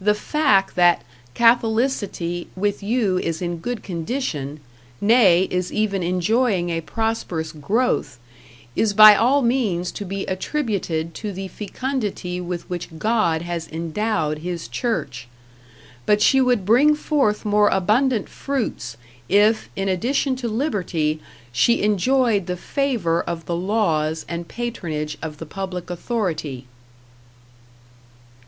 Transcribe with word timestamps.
The 0.00 0.14
fact 0.16 0.74
that 0.74 1.04
Catholicity 1.34 2.48
with 2.56 2.82
you 2.82 3.16
is 3.18 3.40
in 3.40 3.58
good 3.58 3.84
condition, 3.84 4.58
nay, 5.00 5.42
is 5.52 5.72
even 5.72 6.02
enjoying 6.02 6.68
a 6.70 6.80
prosperous 6.80 7.52
growth, 7.52 8.18
is 8.74 8.92
by 8.92 9.14
all 9.14 9.40
means 9.40 9.92
to 9.92 10.04
be 10.04 10.26
attributed 10.26 11.14
to 11.14 11.30
the 11.32 11.46
fecundity 11.46 12.40
with 12.40 12.68
which 12.68 12.88
God 12.98 13.42
has 13.42 13.68
endowed 13.68 14.38
His 14.38 14.66
Church 14.66 15.28
But 16.06 16.20
she 16.20 16.40
would 16.40 16.66
bring 16.66 16.96
forth 16.96 17.44
more 17.44 17.68
abundant 17.68 18.28
fruits 18.28 18.96
if, 19.28 19.68
in 19.76 19.88
addition 19.88 20.34
to 20.42 20.48
liberty, 20.48 21.20
she 21.52 21.82
enjoyed 21.84 22.46
the 22.46 22.56
favor 22.56 23.20
of 23.22 23.46
the 23.46 23.54
laws 23.54 24.26
and 24.28 24.48
patronage 24.48 25.16
of 25.22 25.38
the 25.38 25.46
public 25.46 25.88
authority. 25.88 26.66